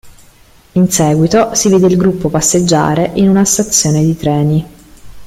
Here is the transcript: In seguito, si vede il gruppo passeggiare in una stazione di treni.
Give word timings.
In 0.71 0.89
seguito, 0.89 1.53
si 1.53 1.69
vede 1.69 1.85
il 1.85 1.95
gruppo 1.95 2.29
passeggiare 2.29 3.11
in 3.13 3.29
una 3.29 3.45
stazione 3.45 4.01
di 4.01 4.17
treni. 4.17 4.67